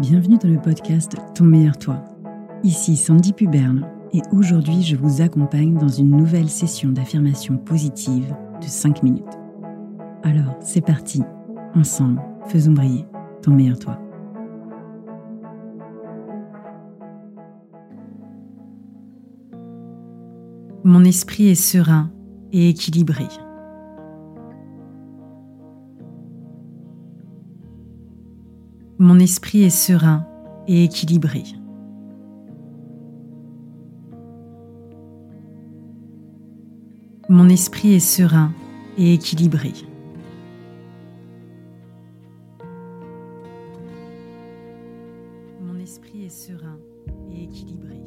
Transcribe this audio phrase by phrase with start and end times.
[0.00, 2.04] Bienvenue dans le podcast Ton meilleur toi.
[2.62, 8.66] Ici Sandy Puberne et aujourd'hui je vous accompagne dans une nouvelle session d'affirmation positive de
[8.66, 9.38] 5 minutes.
[10.22, 11.22] Alors c'est parti,
[11.74, 13.06] ensemble, faisons briller
[13.42, 13.98] ton meilleur toi.
[20.84, 22.10] Mon esprit est serein
[28.98, 30.24] Mon esprit est serein
[30.68, 31.42] et équilibré.
[37.28, 38.52] Mon esprit est serein
[38.98, 39.72] et équilibré.
[45.60, 46.78] Mon esprit est serein
[47.32, 48.00] et équilibré.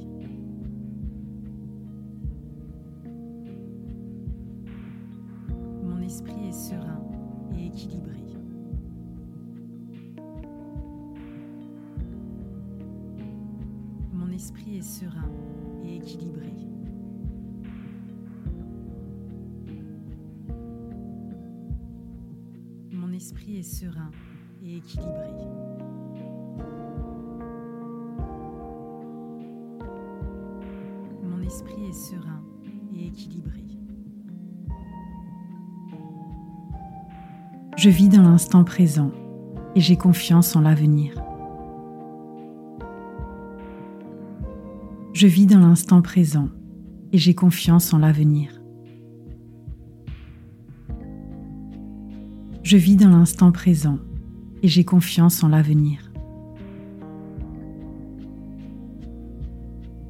[14.11, 15.30] Mon esprit est serein
[15.86, 16.53] et équilibré.
[22.92, 24.09] Mon esprit est serein
[24.64, 25.30] et équilibré.
[31.22, 32.41] Mon esprit est serein
[32.95, 33.77] et équilibré.
[37.78, 39.11] Je vis dans l'instant présent
[39.75, 41.14] et j'ai confiance en l'avenir.
[45.14, 46.50] Je vis dans l'instant présent
[47.14, 48.50] et j'ai confiance en l'avenir.
[52.64, 54.00] Je vis dans l'instant présent
[54.64, 56.12] et j'ai confiance en l'avenir.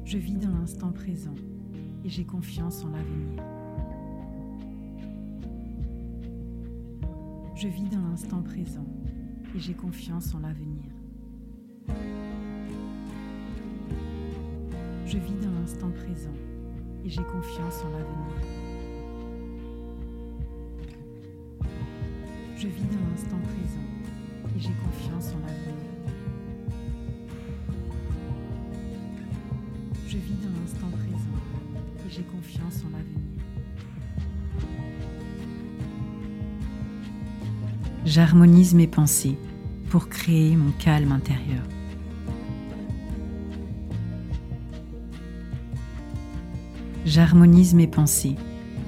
[0.06, 1.34] Je vis dans l'instant présent
[2.02, 3.57] et j'ai confiance en l'avenir.
[7.60, 8.86] Je vis dans l'instant présent
[9.52, 10.84] et j'ai confiance en l'avenir.
[15.04, 16.36] Je vis dans l'instant présent
[17.04, 18.32] et j'ai confiance en l'avenir.
[22.58, 23.88] Je vis dans l'instant présent
[24.56, 26.14] et j'ai confiance en l'avenir.
[30.06, 33.28] Je vis dans l'instant présent et j'ai confiance en l'avenir.
[38.10, 39.36] J'harmonise mes pensées
[39.90, 41.62] pour créer mon calme intérieur.
[47.04, 48.34] J'harmonise mes pensées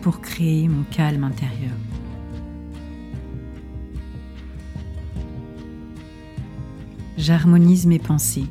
[0.00, 1.76] pour créer mon calme intérieur.
[7.18, 8.46] J'harmonise mes pensées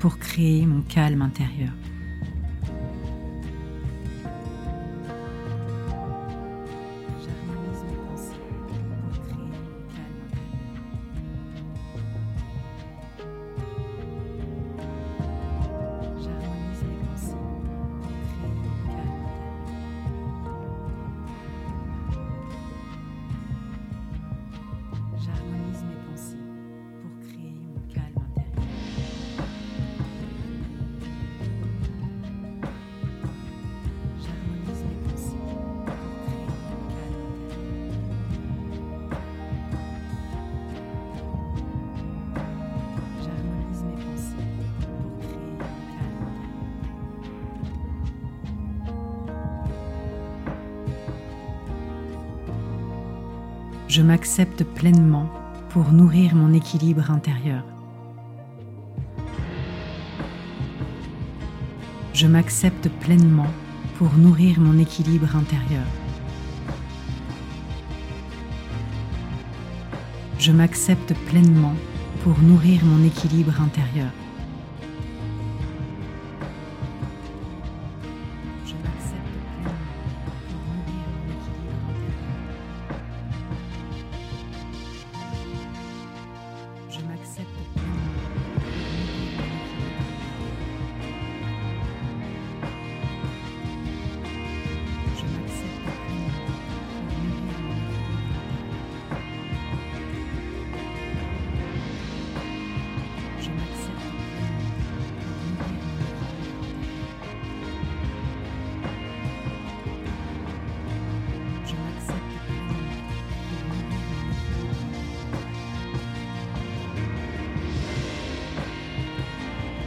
[0.00, 1.70] pour créer mon calme intérieur.
[53.88, 55.30] Je m'accepte pleinement
[55.70, 57.64] pour nourrir mon équilibre intérieur.
[62.12, 63.46] Je m'accepte pleinement
[63.96, 65.86] pour nourrir mon équilibre intérieur.
[70.38, 71.74] Je m'accepte pleinement
[72.22, 74.12] pour nourrir mon équilibre intérieur.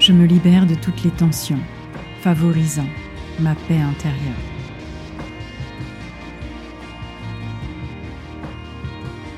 [0.02, 1.60] je me libère de toutes les tensions,
[2.22, 2.88] favorisant
[3.40, 4.42] ma paix intérieure.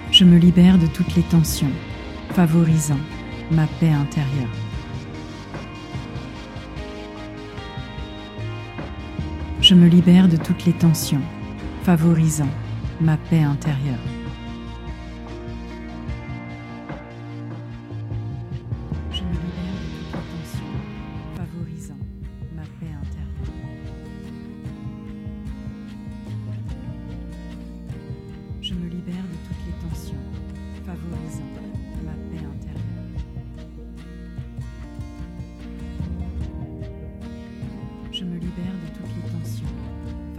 [0.09, 1.71] Je me libère de toutes les tensions,
[2.29, 2.99] favorisant
[3.51, 4.55] ma paix intérieure.
[9.59, 11.21] Je me libère de toutes les tensions,
[11.83, 12.49] favorisant
[13.01, 14.22] ma paix intérieure.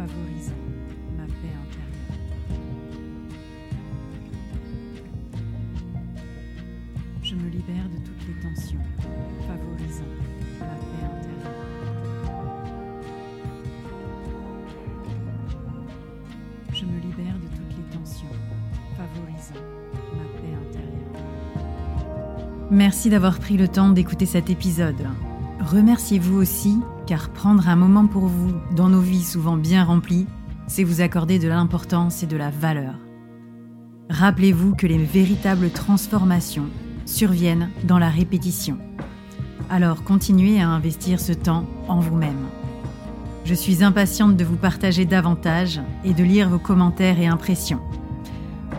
[0.07, 0.53] Favorisant
[1.17, 2.19] ma paix intérieure.
[7.23, 8.85] Je me libère de toutes les tensions,
[9.47, 10.13] favorisant
[10.61, 11.57] ma paix intérieure.
[16.73, 18.37] Je me libère de toutes les tensions,
[18.99, 19.65] favorisant
[20.19, 21.23] ma paix intérieure.
[22.71, 25.09] Merci d'avoir pris le temps d'écouter cet épisode.
[25.61, 30.27] Remerciez-vous aussi, car prendre un moment pour vous dans nos vies souvent bien remplies,
[30.67, 32.95] c'est vous accorder de l'importance et de la valeur.
[34.11, 36.69] Rappelez-vous que les véritables transformations
[37.07, 38.79] surviennent dans la répétition.
[39.71, 42.47] Alors continuez à investir ce temps en vous-même.
[43.45, 47.81] Je suis impatiente de vous partager davantage et de lire vos commentaires et impressions.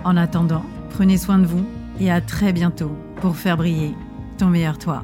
[0.03, 1.65] En attendant, prenez soin de vous
[1.99, 2.91] et à très bientôt
[3.21, 3.93] pour faire briller
[4.37, 5.03] ton meilleur toi.